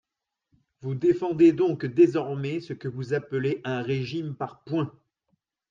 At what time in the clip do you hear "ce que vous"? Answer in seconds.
2.59-3.13